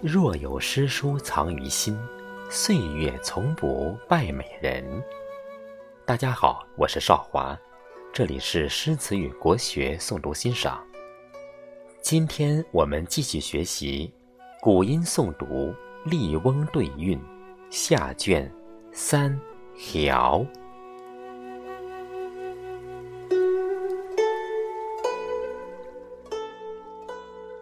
[0.00, 1.98] 若有诗书藏于心，
[2.48, 4.84] 岁月从不败美人。
[6.04, 7.58] 大家好，我是少华，
[8.12, 10.80] 这里是诗词与国学诵读欣赏。
[12.00, 14.12] 今天我们继续学习
[14.60, 15.46] 古音诵读
[16.04, 17.18] 《笠翁对韵》
[17.68, 18.48] 下卷
[18.92, 19.36] 三
[19.76, 20.46] 条。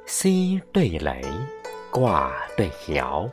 [0.05, 1.23] C 对雷，
[1.97, 3.27] 卦对爻，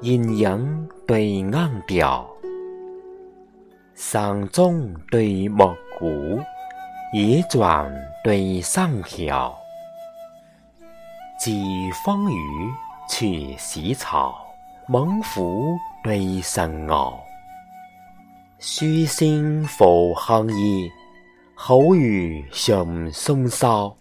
[0.00, 2.28] 阴阳对暗调，
[3.94, 6.40] 上中对木鼓，
[7.14, 7.88] 野转
[8.24, 9.56] 对上条。
[11.38, 12.72] 寄风雨，
[13.08, 14.34] 去洗草，
[14.88, 17.14] 猛虎对神鳌。
[18.58, 20.90] 虚心复行义，
[21.54, 23.96] 好雨熊松梢。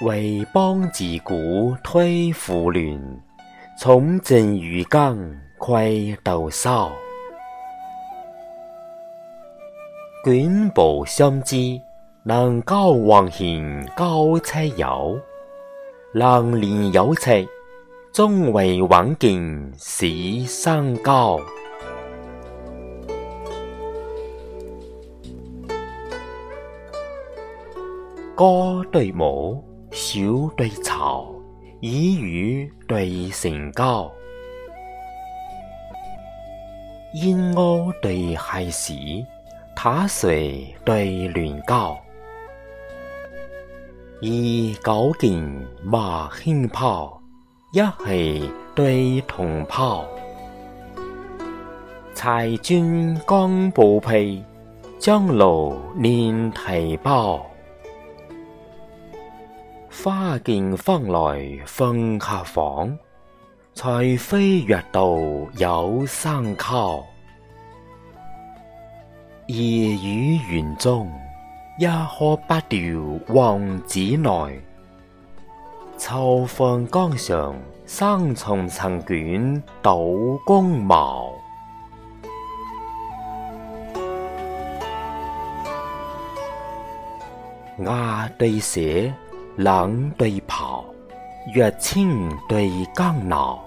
[0.00, 3.20] 为邦自古推扶轮，
[3.78, 5.16] 重振渔港
[5.58, 5.92] 快
[6.24, 6.90] 斗扫。
[10.24, 11.80] 君不相知。
[12.24, 15.18] 能高望行高车友，
[16.14, 17.44] 能连有尺，
[18.12, 20.08] 终为玩劲是
[20.46, 21.40] 山高。
[28.36, 29.60] 歌对舞，
[29.94, 30.18] 小
[30.56, 31.26] 对草，
[31.80, 34.10] 以语对成交，
[37.22, 38.94] 燕鸥对蟹时，
[39.76, 41.98] 塔水对鸾高。
[44.22, 45.38] 以九件
[45.84, 47.20] 马轻跑，
[47.74, 50.06] 一系对同袍。
[52.14, 54.42] 柴军刚布被，
[54.98, 57.44] 将路连提包。
[59.94, 62.98] 花径风来风客房，
[63.74, 65.18] 才飞跃道
[65.58, 67.04] 有山靠。
[69.48, 71.12] 夜雨园中。
[71.78, 72.78] 一河八调
[73.28, 74.60] 王子来，
[75.96, 77.54] 秋风江上
[77.86, 79.98] 三重层卷倒
[80.44, 81.32] 宫茅。
[87.78, 88.80] 鸭对蛇，
[89.56, 90.82] 狼对豹，
[91.54, 93.62] 月清对江闹，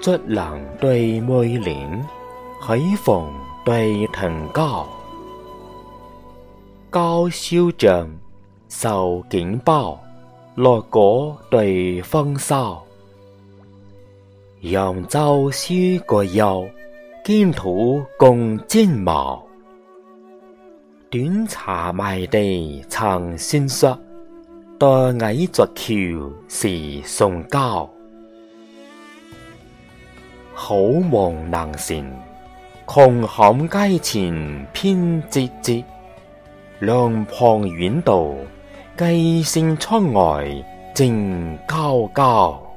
[0.00, 0.42] 竹林
[0.80, 1.88] 对梅林，
[2.60, 3.32] 海风
[3.64, 4.84] 对藤高。
[6.90, 8.10] 高修正，
[8.68, 10.00] 受警报，
[10.56, 12.82] 落果对风骚。
[14.62, 15.72] 扬州书
[16.04, 16.68] 个友，
[17.24, 19.40] 兼土共金毛。
[21.12, 23.98] 短茶埋地藏先说，
[24.78, 24.86] 待
[25.26, 25.92] 矮作桥
[26.48, 27.90] 时送交。
[30.54, 32.08] 好梦难成，
[32.86, 35.82] 穷巷街前偏折折。
[36.78, 38.32] 两旁远道，
[38.96, 40.46] 鸡声窗外
[40.94, 42.69] 静悄悄。